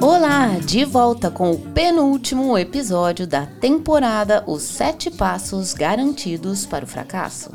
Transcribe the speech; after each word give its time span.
Olá, 0.00 0.58
de 0.64 0.84
volta 0.84 1.32
com 1.32 1.50
o 1.50 1.58
penúltimo 1.58 2.56
episódio 2.56 3.26
da 3.26 3.44
temporada 3.44 4.44
Os 4.46 4.62
Sete 4.62 5.10
Passos 5.10 5.74
Garantidos 5.74 6.64
para 6.64 6.84
o 6.84 6.88
Fracasso. 6.88 7.50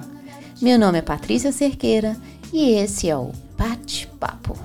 Meu 0.62 0.78
nome 0.78 0.98
é 0.98 1.02
Patrícia 1.02 1.54
Cerqueira 1.54 2.18
e 2.52 2.72
esse 2.72 3.10
é 3.10 3.16
o 3.16 3.32
Bate-Papo. 3.58 4.58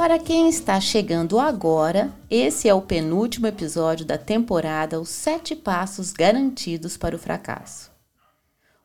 Para 0.00 0.18
quem 0.18 0.48
está 0.48 0.80
chegando 0.80 1.38
agora, 1.38 2.10
esse 2.30 2.66
é 2.66 2.72
o 2.72 2.80
penúltimo 2.80 3.46
episódio 3.46 4.06
da 4.06 4.16
temporada 4.16 4.98
Os 4.98 5.10
Sete 5.10 5.54
Passos 5.54 6.10
Garantidos 6.10 6.96
para 6.96 7.14
o 7.14 7.18
Fracasso. 7.18 7.90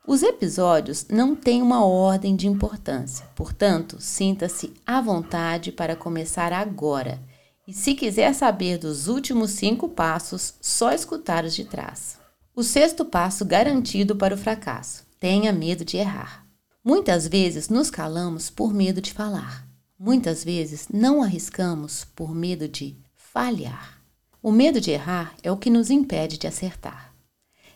Os 0.06 0.22
episódios 0.22 1.06
não 1.08 1.34
têm 1.34 1.62
uma 1.62 1.82
ordem 1.82 2.36
de 2.36 2.46
importância, 2.46 3.24
portanto, 3.34 3.96
sinta-se 3.98 4.74
à 4.86 5.00
vontade 5.00 5.72
para 5.72 5.96
começar 5.96 6.52
agora. 6.52 7.18
E 7.66 7.72
se 7.72 7.94
quiser 7.94 8.34
saber 8.34 8.76
dos 8.76 9.08
últimos 9.08 9.52
cinco 9.52 9.88
passos, 9.88 10.52
só 10.60 10.92
escutar 10.92 11.46
os 11.46 11.54
de 11.54 11.64
trás. 11.64 12.18
O 12.54 12.62
sexto 12.62 13.06
passo 13.06 13.42
garantido 13.42 14.14
para 14.16 14.34
o 14.34 14.38
fracasso: 14.38 15.06
tenha 15.18 15.50
medo 15.50 15.82
de 15.82 15.96
errar. 15.96 16.44
Muitas 16.84 17.26
vezes 17.26 17.70
nos 17.70 17.88
calamos 17.90 18.50
por 18.50 18.74
medo 18.74 19.00
de 19.00 19.14
falar. 19.14 19.66
Muitas 19.98 20.44
vezes 20.44 20.88
não 20.92 21.22
arriscamos 21.22 22.04
por 22.04 22.34
medo 22.34 22.68
de 22.68 22.94
falhar. 23.14 23.98
O 24.42 24.52
medo 24.52 24.78
de 24.78 24.90
errar 24.90 25.34
é 25.42 25.50
o 25.50 25.56
que 25.56 25.70
nos 25.70 25.88
impede 25.88 26.36
de 26.36 26.46
acertar, 26.46 27.14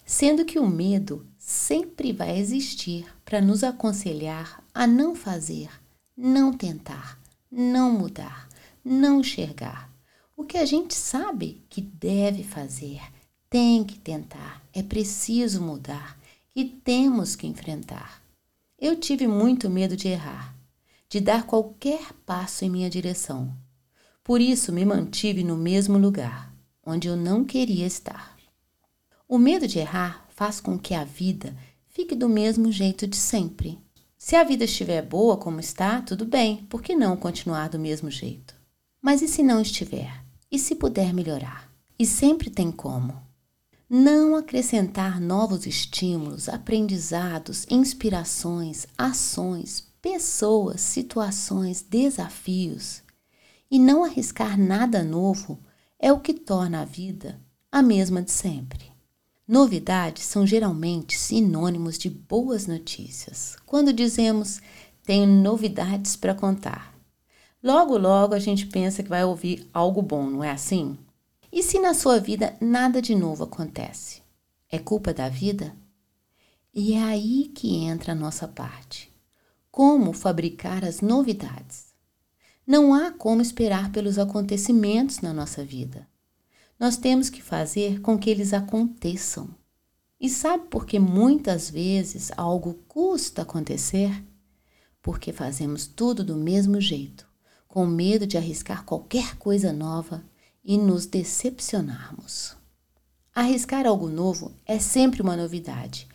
sendo 0.04 0.44
que 0.44 0.58
o 0.58 0.68
medo 0.68 1.26
sempre 1.38 2.12
vai 2.12 2.38
existir 2.38 3.06
para 3.24 3.40
nos 3.40 3.64
aconselhar 3.64 4.62
a 4.74 4.86
não 4.86 5.14
fazer, 5.14 5.70
não 6.14 6.52
tentar, 6.52 7.18
não 7.50 7.90
mudar, 7.90 8.46
não 8.84 9.20
enxergar. 9.20 9.90
O 10.36 10.44
que 10.44 10.58
a 10.58 10.66
gente 10.66 10.94
sabe 10.94 11.64
que 11.70 11.80
deve 11.80 12.44
fazer, 12.44 13.00
tem 13.48 13.82
que 13.82 13.98
tentar, 13.98 14.62
é 14.74 14.82
preciso 14.82 15.62
mudar 15.62 16.20
e 16.54 16.66
temos 16.66 17.34
que 17.34 17.46
enfrentar. 17.46 18.22
Eu 18.78 18.94
tive 18.94 19.26
muito 19.26 19.70
medo 19.70 19.96
de 19.96 20.08
errar 20.08 20.59
de 21.10 21.20
dar 21.20 21.44
qualquer 21.44 22.12
passo 22.24 22.64
em 22.64 22.70
minha 22.70 22.88
direção. 22.88 23.52
Por 24.22 24.40
isso 24.40 24.72
me 24.72 24.84
mantive 24.84 25.42
no 25.42 25.56
mesmo 25.56 25.98
lugar, 25.98 26.54
onde 26.86 27.08
eu 27.08 27.16
não 27.16 27.44
queria 27.44 27.84
estar. 27.84 28.36
O 29.28 29.36
medo 29.36 29.66
de 29.66 29.80
errar 29.80 30.24
faz 30.28 30.60
com 30.60 30.78
que 30.78 30.94
a 30.94 31.02
vida 31.02 31.52
fique 31.88 32.14
do 32.14 32.28
mesmo 32.28 32.70
jeito 32.70 33.08
de 33.08 33.16
sempre. 33.16 33.76
Se 34.16 34.36
a 34.36 34.44
vida 34.44 34.62
estiver 34.62 35.02
boa 35.02 35.36
como 35.36 35.58
está, 35.58 36.00
tudo 36.00 36.24
bem, 36.24 36.64
por 36.68 36.80
que 36.80 36.94
não 36.94 37.16
continuar 37.16 37.68
do 37.68 37.78
mesmo 37.78 38.08
jeito? 38.08 38.54
Mas 39.02 39.20
e 39.20 39.26
se 39.26 39.42
não 39.42 39.60
estiver? 39.60 40.24
E 40.48 40.60
se 40.60 40.76
puder 40.76 41.12
melhorar? 41.12 41.68
E 41.98 42.06
sempre 42.06 42.50
tem 42.50 42.70
como. 42.70 43.20
Não 43.88 44.36
acrescentar 44.36 45.20
novos 45.20 45.66
estímulos, 45.66 46.48
aprendizados, 46.48 47.66
inspirações, 47.68 48.86
ações, 48.96 49.89
pessoas, 50.00 50.80
situações, 50.80 51.82
desafios 51.82 53.02
e 53.70 53.78
não 53.78 54.04
arriscar 54.04 54.58
nada 54.58 55.02
novo 55.02 55.58
é 55.98 56.12
o 56.12 56.20
que 56.20 56.32
torna 56.32 56.80
a 56.80 56.84
vida 56.84 57.40
a 57.70 57.82
mesma 57.82 58.20
de 58.22 58.32
sempre. 58.32 58.90
Novidades 59.46 60.24
são 60.24 60.46
geralmente 60.46 61.16
sinônimos 61.16 61.98
de 61.98 62.08
boas 62.08 62.66
notícias. 62.66 63.56
Quando 63.66 63.92
dizemos 63.92 64.60
tenho 65.04 65.26
novidades 65.26 66.16
para 66.16 66.34
contar, 66.34 66.94
logo 67.62 67.96
logo 67.96 68.34
a 68.34 68.38
gente 68.38 68.66
pensa 68.66 69.02
que 69.02 69.08
vai 69.08 69.24
ouvir 69.24 69.68
algo 69.72 70.02
bom, 70.02 70.28
não 70.30 70.42
é 70.42 70.50
assim? 70.50 70.96
E 71.52 71.62
se 71.62 71.78
na 71.78 71.94
sua 71.94 72.18
vida 72.18 72.56
nada 72.60 73.02
de 73.02 73.14
novo 73.14 73.44
acontece? 73.44 74.22
É 74.70 74.78
culpa 74.78 75.12
da 75.12 75.28
vida? 75.28 75.74
E 76.72 76.94
é 76.94 77.02
aí 77.02 77.50
que 77.54 77.76
entra 77.76 78.12
a 78.12 78.16
nossa 78.16 78.46
parte 78.46 79.09
como 79.70 80.12
fabricar 80.12 80.84
as 80.84 81.00
novidades. 81.00 81.86
Não 82.66 82.92
há 82.92 83.10
como 83.12 83.40
esperar 83.40 83.90
pelos 83.92 84.18
acontecimentos 84.18 85.20
na 85.20 85.32
nossa 85.32 85.64
vida. 85.64 86.08
Nós 86.78 86.96
temos 86.96 87.30
que 87.30 87.42
fazer 87.42 88.00
com 88.00 88.18
que 88.18 88.30
eles 88.30 88.52
aconteçam. 88.52 89.54
E 90.20 90.28
sabe 90.28 90.66
por 90.68 90.86
que 90.86 90.98
muitas 90.98 91.70
vezes 91.70 92.30
algo 92.36 92.74
custa 92.86 93.42
acontecer? 93.42 94.24
Porque 95.00 95.32
fazemos 95.32 95.86
tudo 95.86 96.22
do 96.22 96.36
mesmo 96.36 96.80
jeito, 96.80 97.26
com 97.66 97.86
medo 97.86 98.26
de 98.26 98.36
arriscar 98.36 98.84
qualquer 98.84 99.36
coisa 99.36 99.72
nova 99.72 100.24
e 100.62 100.76
nos 100.76 101.06
decepcionarmos. 101.06 102.56
Arriscar 103.34 103.86
algo 103.86 104.08
novo 104.08 104.52
é 104.66 104.78
sempre 104.78 105.22
uma 105.22 105.36
novidade 105.36 106.06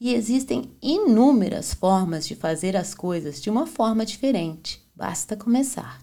e 0.00 0.12
existem 0.12 0.76
inúmeras 0.82 1.72
formas 1.72 2.26
de 2.26 2.34
fazer 2.34 2.76
as 2.76 2.94
coisas 2.94 3.40
de 3.40 3.48
uma 3.48 3.66
forma 3.66 4.04
diferente, 4.04 4.82
basta 4.94 5.36
começar. 5.36 6.02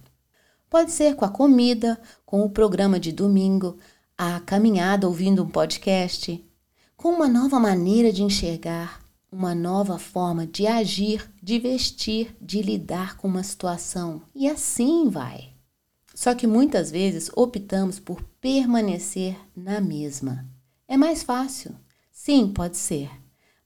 Pode 0.69 0.91
ser 0.91 1.15
com 1.15 1.25
a 1.25 1.29
comida, 1.29 2.01
com 2.25 2.41
o 2.43 2.49
programa 2.49 2.99
de 2.99 3.11
domingo, 3.11 3.77
a 4.17 4.39
caminhada 4.39 5.07
ouvindo 5.07 5.43
um 5.43 5.49
podcast, 5.49 6.43
com 6.95 7.09
uma 7.09 7.27
nova 7.27 7.59
maneira 7.59 8.11
de 8.11 8.23
enxergar, 8.23 9.01
uma 9.31 9.53
nova 9.53 9.97
forma 9.97 10.47
de 10.47 10.67
agir, 10.67 11.29
de 11.41 11.59
vestir, 11.59 12.35
de 12.41 12.61
lidar 12.61 13.17
com 13.17 13.27
uma 13.27 13.43
situação. 13.43 14.21
E 14.33 14.47
assim 14.47 15.09
vai. 15.09 15.53
Só 16.13 16.35
que 16.35 16.47
muitas 16.47 16.91
vezes 16.91 17.29
optamos 17.35 17.99
por 17.99 18.21
permanecer 18.39 19.37
na 19.55 19.79
mesma. 19.81 20.45
É 20.87 20.97
mais 20.97 21.23
fácil. 21.23 21.75
Sim, 22.11 22.49
pode 22.49 22.77
ser 22.77 23.20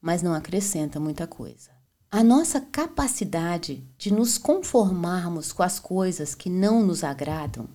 mas 0.05 0.21
não 0.21 0.35
acrescenta 0.35 0.99
muita 0.99 1.25
coisa. 1.25 1.71
A 2.11 2.23
nossa 2.23 2.61
capacidade 2.61 3.83
de 3.97 4.13
nos 4.13 4.37
conformarmos 4.37 5.51
com 5.51 5.63
as 5.63 5.79
coisas 5.79 6.35
que 6.35 6.47
não 6.47 6.85
nos 6.85 7.03
agradam 7.03 7.67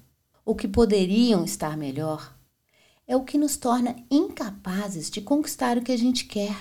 ou 0.44 0.54
que 0.54 0.68
poderiam 0.68 1.44
estar 1.44 1.76
melhor 1.76 2.32
é 3.04 3.16
o 3.16 3.24
que 3.24 3.36
nos 3.36 3.56
torna 3.56 3.96
incapazes 4.08 5.10
de 5.10 5.20
conquistar 5.20 5.76
o 5.76 5.82
que 5.82 5.90
a 5.90 5.98
gente 5.98 6.26
quer. 6.26 6.56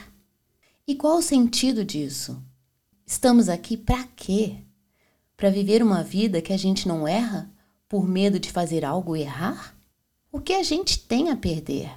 E 0.88 0.96
qual 0.96 1.19
o 1.19 1.22
sentido 1.22 1.86
disso? 1.86 2.44
Estamos 3.06 3.47
aqui 3.47 3.78
para 3.78 4.03
quê? 4.16 4.56
Para 5.38 5.51
viver 5.51 5.84
uma 5.84 6.03
vida 6.03 6.41
que 6.41 6.51
a 6.51 6.57
gente 6.57 6.88
não 6.88 7.07
erra 7.07 7.47
por 7.88 8.07
medo 8.07 8.40
de 8.40 8.51
fazer 8.51 8.84
algo 8.84 9.16
errar? 9.16 9.78
O 10.31 10.41
que 10.41 10.53
a 10.53 10.63
gente 10.63 10.97
tem 10.97 11.30
a 11.30 11.36
perder? 11.36 11.91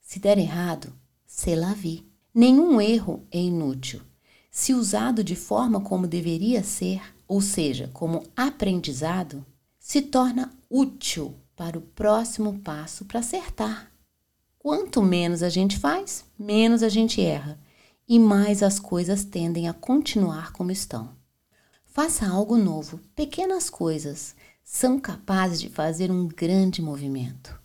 Se 0.00 0.20
der 0.20 0.38
errado, 0.38 0.92
se 1.26 1.56
la 1.56 1.74
vie. 1.74 2.07
Nenhum 2.40 2.80
erro 2.80 3.26
é 3.32 3.40
inútil. 3.40 4.00
Se 4.48 4.72
usado 4.72 5.24
de 5.24 5.34
forma 5.34 5.80
como 5.80 6.06
deveria 6.06 6.62
ser, 6.62 7.02
ou 7.26 7.40
seja, 7.40 7.90
como 7.92 8.22
aprendizado, 8.36 9.44
se 9.76 10.00
torna 10.02 10.48
útil 10.70 11.34
para 11.56 11.76
o 11.76 11.80
próximo 11.80 12.60
passo 12.60 13.06
para 13.06 13.18
acertar. 13.18 13.90
Quanto 14.56 15.02
menos 15.02 15.42
a 15.42 15.48
gente 15.48 15.80
faz, 15.80 16.26
menos 16.38 16.84
a 16.84 16.88
gente 16.88 17.20
erra 17.20 17.58
e 18.06 18.20
mais 18.20 18.62
as 18.62 18.78
coisas 18.78 19.24
tendem 19.24 19.68
a 19.68 19.72
continuar 19.72 20.52
como 20.52 20.70
estão. 20.70 21.10
Faça 21.86 22.24
algo 22.24 22.56
novo, 22.56 23.00
pequenas 23.16 23.68
coisas 23.68 24.36
são 24.62 25.00
capazes 25.00 25.60
de 25.60 25.70
fazer 25.70 26.08
um 26.08 26.28
grande 26.28 26.80
movimento. 26.80 27.60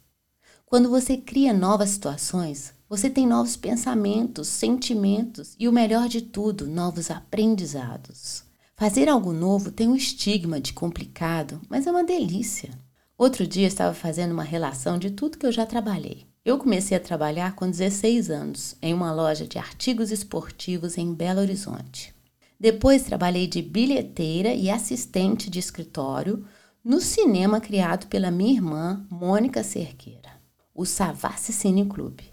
Quando 0.65 0.89
você 0.89 1.15
cria 1.15 1.53
novas 1.53 1.91
situações, 1.91 2.73
você 2.95 3.09
tem 3.09 3.25
novos 3.25 3.57
pensamentos, 3.57 4.47
sentimentos 4.47 5.55
e 5.57 5.67
o 5.67 5.71
melhor 5.71 6.07
de 6.07 6.21
tudo, 6.21 6.67
novos 6.67 7.09
aprendizados. 7.09 8.43
Fazer 8.75 9.09
algo 9.09 9.33
novo 9.33 9.71
tem 9.71 9.87
um 9.87 9.95
estigma 9.95 10.61
de 10.61 10.73
complicado, 10.73 11.59
mas 11.67 11.87
é 11.87 11.91
uma 11.91 12.03
delícia. 12.03 12.69
Outro 13.17 13.47
dia 13.47 13.65
estava 13.65 13.95
fazendo 13.95 14.31
uma 14.31 14.43
relação 14.43 14.99
de 14.99 15.09
tudo 15.09 15.39
que 15.39 15.45
eu 15.47 15.51
já 15.51 15.65
trabalhei. 15.65 16.27
Eu 16.45 16.59
comecei 16.59 16.95
a 16.95 16.99
trabalhar 16.99 17.55
com 17.55 17.67
16 17.67 18.29
anos 18.29 18.75
em 18.79 18.93
uma 18.93 19.11
loja 19.11 19.47
de 19.47 19.57
artigos 19.57 20.11
esportivos 20.11 20.95
em 20.95 21.15
Belo 21.15 21.39
Horizonte. 21.39 22.13
Depois 22.59 23.01
trabalhei 23.01 23.47
de 23.47 23.63
bilheteira 23.63 24.53
e 24.53 24.69
assistente 24.69 25.49
de 25.49 25.57
escritório 25.57 26.45
no 26.85 27.01
cinema 27.01 27.59
criado 27.59 28.05
pela 28.05 28.29
minha 28.29 28.53
irmã 28.53 29.03
Mônica 29.09 29.63
Cerqueira, 29.63 30.29
o 30.75 30.85
Savassi 30.85 31.51
Cine 31.51 31.87
Clube. 31.87 32.32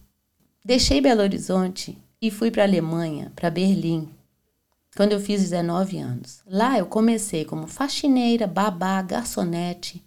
Deixei 0.63 1.01
Belo 1.01 1.23
Horizonte 1.23 1.97
e 2.21 2.31
fui 2.31 2.51
para 2.51 2.65
a 2.65 2.67
Alemanha, 2.67 3.33
para 3.35 3.49
Berlim. 3.49 4.11
quando 4.95 5.13
eu 5.13 5.21
fiz 5.21 5.41
19 5.41 5.99
anos. 5.99 6.43
Lá 6.47 6.79
eu 6.79 6.85
comecei 6.85 7.47
como 7.47 7.67
faxineira, 7.67 8.47
babá, 8.47 9.01
garçonete 9.01 10.05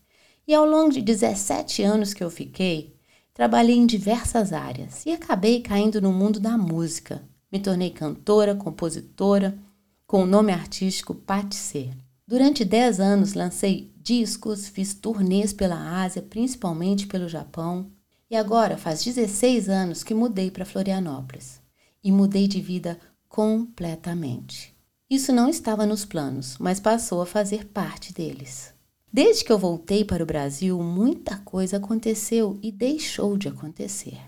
e 0.47 0.53
ao 0.53 0.63
longo 0.63 0.91
de 0.91 1.01
17 1.01 1.81
anos 1.81 2.13
que 2.13 2.23
eu 2.23 2.29
fiquei, 2.29 2.93
trabalhei 3.33 3.75
em 3.75 3.87
diversas 3.87 4.53
áreas 4.53 5.03
e 5.07 5.11
acabei 5.11 5.59
caindo 5.59 5.99
no 5.99 6.13
mundo 6.13 6.39
da 6.39 6.55
música. 6.55 7.23
Me 7.51 7.59
tornei 7.59 7.89
cantora, 7.89 8.53
compositora, 8.53 9.57
com 10.05 10.21
o 10.21 10.27
nome 10.27 10.51
artístico 10.51 11.19
C. 11.49 11.89
Durante 12.27 12.63
10 12.63 12.99
anos 12.99 13.33
lancei 13.33 13.91
discos, 13.97 14.67
fiz 14.67 14.93
turnês 14.93 15.51
pela 15.51 16.03
Ásia, 16.03 16.21
principalmente 16.21 17.07
pelo 17.07 17.27
Japão, 17.27 17.89
e 18.29 18.35
agora 18.35 18.77
faz 18.77 19.03
16 19.03 19.69
anos 19.69 20.03
que 20.03 20.13
mudei 20.13 20.49
para 20.49 20.65
Florianópolis. 20.65 21.61
E 22.03 22.11
mudei 22.11 22.47
de 22.47 22.61
vida 22.61 22.99
completamente. 23.29 24.75
Isso 25.09 25.31
não 25.31 25.49
estava 25.49 25.85
nos 25.85 26.05
planos, 26.05 26.57
mas 26.57 26.79
passou 26.79 27.21
a 27.21 27.25
fazer 27.25 27.65
parte 27.67 28.13
deles. 28.13 28.73
Desde 29.11 29.43
que 29.43 29.51
eu 29.51 29.59
voltei 29.59 30.03
para 30.03 30.23
o 30.23 30.25
Brasil, 30.25 30.81
muita 30.81 31.37
coisa 31.37 31.77
aconteceu 31.77 32.57
e 32.63 32.71
deixou 32.71 33.37
de 33.37 33.47
acontecer. 33.47 34.19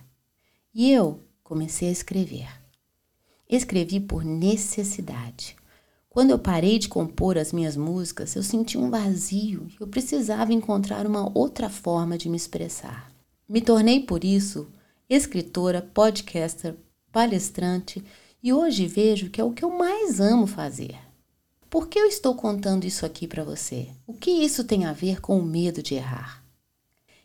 E 0.73 0.91
eu 0.91 1.23
comecei 1.43 1.89
a 1.89 1.91
escrever. 1.91 2.47
Escrevi 3.49 3.99
por 3.99 4.23
necessidade. 4.23 5.55
Quando 6.07 6.31
eu 6.31 6.39
parei 6.39 6.77
de 6.77 6.87
compor 6.87 7.37
as 7.37 7.51
minhas 7.51 7.75
músicas, 7.75 8.35
eu 8.35 8.43
senti 8.43 8.77
um 8.77 8.89
vazio 8.89 9.67
e 9.69 9.81
eu 9.81 9.87
precisava 9.87 10.53
encontrar 10.53 11.05
uma 11.07 11.31
outra 11.37 11.69
forma 11.69 12.17
de 12.17 12.29
me 12.29 12.37
expressar. 12.37 13.14
Me 13.47 13.61
tornei, 13.61 13.99
por 13.99 14.23
isso, 14.23 14.67
escritora, 15.07 15.79
podcaster, 15.79 16.75
palestrante 17.11 18.03
e 18.41 18.51
hoje 18.51 18.87
vejo 18.87 19.29
que 19.29 19.39
é 19.39 19.43
o 19.43 19.51
que 19.51 19.63
eu 19.63 19.69
mais 19.69 20.19
amo 20.19 20.47
fazer. 20.47 20.97
Por 21.69 21.87
que 21.87 21.99
eu 21.99 22.07
estou 22.07 22.33
contando 22.33 22.85
isso 22.85 23.05
aqui 23.05 23.27
para 23.27 23.43
você? 23.43 23.89
O 24.07 24.13
que 24.13 24.31
isso 24.31 24.63
tem 24.63 24.85
a 24.85 24.93
ver 24.93 25.21
com 25.21 25.37
o 25.37 25.45
medo 25.45 25.83
de 25.83 25.93
errar? 25.93 26.43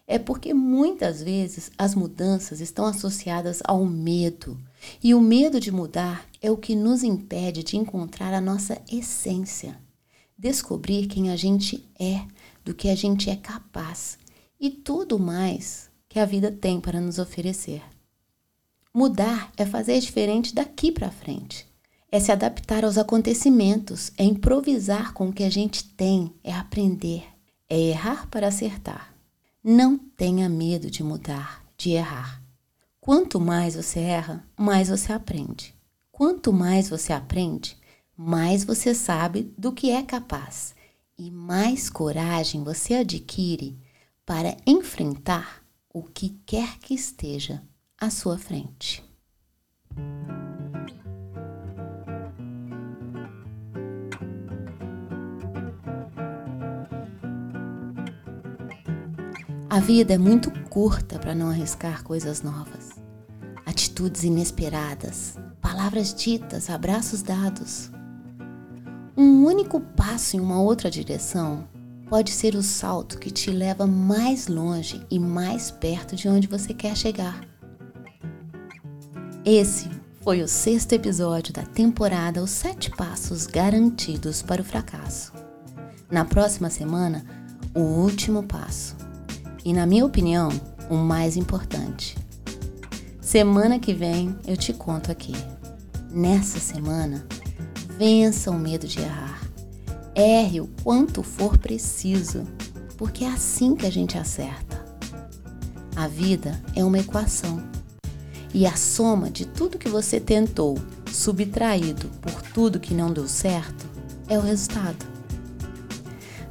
É 0.06 0.18
porque 0.18 0.52
muitas 0.52 1.22
vezes 1.22 1.70
as 1.78 1.94
mudanças 1.94 2.60
estão 2.60 2.84
associadas 2.84 3.60
ao 3.64 3.86
medo, 3.86 4.58
e 5.02 5.14
o 5.14 5.20
medo 5.20 5.58
de 5.58 5.70
mudar 5.70 6.26
é 6.42 6.50
o 6.50 6.56
que 6.56 6.74
nos 6.74 7.02
impede 7.02 7.62
de 7.62 7.76
encontrar 7.76 8.34
a 8.34 8.40
nossa 8.40 8.80
essência, 8.90 9.80
descobrir 10.36 11.06
quem 11.06 11.30
a 11.30 11.36
gente 11.36 11.88
é, 11.98 12.26
do 12.64 12.74
que 12.74 12.88
a 12.88 12.94
gente 12.94 13.30
é 13.30 13.36
capaz 13.36 14.18
e 14.58 14.68
tudo 14.68 15.18
mais 15.18 15.89
que 16.10 16.18
a 16.18 16.26
vida 16.26 16.50
tem 16.50 16.80
para 16.80 17.00
nos 17.00 17.20
oferecer. 17.20 17.80
Mudar 18.92 19.52
é 19.56 19.64
fazer 19.64 19.98
diferente 20.00 20.52
daqui 20.52 20.90
para 20.90 21.08
frente. 21.08 21.64
É 22.10 22.18
se 22.18 22.32
adaptar 22.32 22.84
aos 22.84 22.98
acontecimentos, 22.98 24.10
é 24.18 24.24
improvisar 24.24 25.14
com 25.14 25.28
o 25.28 25.32
que 25.32 25.44
a 25.44 25.48
gente 25.48 25.84
tem, 25.84 26.34
é 26.42 26.52
aprender, 26.52 27.22
é 27.68 27.78
errar 27.78 28.28
para 28.28 28.48
acertar. 28.48 29.14
Não 29.62 29.96
tenha 29.96 30.48
medo 30.48 30.90
de 30.90 31.04
mudar, 31.04 31.64
de 31.78 31.90
errar. 31.90 32.42
Quanto 33.00 33.38
mais 33.38 33.76
você 33.76 34.00
erra, 34.00 34.44
mais 34.58 34.88
você 34.88 35.12
aprende. 35.12 35.72
Quanto 36.10 36.52
mais 36.52 36.88
você 36.88 37.12
aprende, 37.12 37.76
mais 38.16 38.64
você 38.64 38.96
sabe 38.96 39.54
do 39.56 39.70
que 39.70 39.90
é 39.90 40.02
capaz 40.02 40.74
e 41.16 41.30
mais 41.30 41.88
coragem 41.88 42.64
você 42.64 42.94
adquire 42.94 43.78
para 44.26 44.56
enfrentar 44.66 45.59
o 45.92 46.02
que 46.04 46.40
quer 46.46 46.78
que 46.78 46.94
esteja 46.94 47.62
à 48.00 48.10
sua 48.10 48.38
frente. 48.38 49.04
A 59.68 59.80
vida 59.80 60.14
é 60.14 60.18
muito 60.18 60.50
curta 60.68 61.18
para 61.18 61.34
não 61.34 61.48
arriscar 61.48 62.04
coisas 62.04 62.42
novas, 62.42 62.90
atitudes 63.66 64.22
inesperadas, 64.22 65.36
palavras 65.60 66.14
ditas, 66.14 66.70
abraços 66.70 67.22
dados. 67.22 67.90
Um 69.16 69.44
único 69.44 69.80
passo 69.80 70.36
em 70.36 70.40
uma 70.40 70.60
outra 70.60 70.90
direção 70.90 71.68
pode 72.10 72.32
ser 72.32 72.56
o 72.56 72.62
salto 72.62 73.20
que 73.20 73.30
te 73.30 73.52
leva 73.52 73.86
mais 73.86 74.48
longe 74.48 75.00
e 75.08 75.16
mais 75.16 75.70
perto 75.70 76.16
de 76.16 76.28
onde 76.28 76.48
você 76.48 76.74
quer 76.74 76.96
chegar. 76.96 77.40
Esse 79.44 79.88
foi 80.20 80.42
o 80.42 80.48
sexto 80.48 80.92
episódio 80.92 81.54
da 81.54 81.62
temporada 81.62 82.42
Os 82.42 82.50
Sete 82.50 82.90
Passos 82.90 83.46
Garantidos 83.46 84.42
para 84.42 84.60
o 84.60 84.64
Fracasso. 84.64 85.32
Na 86.10 86.24
próxima 86.24 86.68
semana, 86.68 87.24
o 87.72 87.80
último 87.80 88.42
passo. 88.42 88.96
E, 89.64 89.72
na 89.72 89.86
minha 89.86 90.04
opinião, 90.04 90.50
o 90.90 90.96
mais 90.96 91.36
importante. 91.36 92.18
Semana 93.20 93.78
que 93.78 93.94
vem 93.94 94.36
eu 94.48 94.56
te 94.56 94.72
conto 94.72 95.12
aqui. 95.12 95.34
Nessa 96.10 96.58
semana, 96.58 97.24
vença 97.96 98.50
o 98.50 98.58
medo 98.58 98.88
de 98.88 98.98
errar. 98.98 99.29
Erre 100.14 100.60
o 100.60 100.68
quanto 100.82 101.22
for 101.22 101.56
preciso, 101.56 102.44
porque 102.96 103.24
é 103.24 103.28
assim 103.28 103.74
que 103.74 103.86
a 103.86 103.90
gente 103.90 104.18
acerta. 104.18 104.84
A 105.96 106.08
vida 106.08 106.60
é 106.74 106.84
uma 106.84 106.98
equação 106.98 107.62
e 108.52 108.66
a 108.66 108.74
soma 108.76 109.30
de 109.30 109.46
tudo 109.46 109.78
que 109.78 109.88
você 109.88 110.18
tentou, 110.18 110.78
subtraído 111.10 112.08
por 112.20 112.42
tudo 112.52 112.80
que 112.80 112.94
não 112.94 113.12
deu 113.12 113.28
certo, 113.28 113.86
é 114.28 114.38
o 114.38 114.42
resultado. 114.42 115.06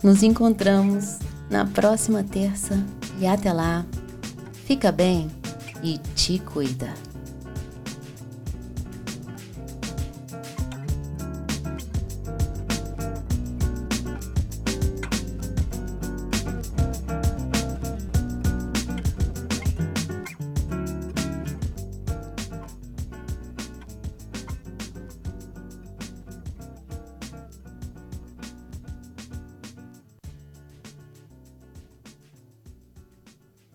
Nos 0.01 0.23
encontramos 0.23 1.19
na 1.50 1.65
próxima 1.65 2.23
terça 2.23 2.81
e 3.19 3.27
até 3.27 3.51
lá, 3.51 3.85
fica 4.65 4.91
bem 4.91 5.29
e 5.83 5.97
te 6.15 6.39
cuida. 6.39 6.94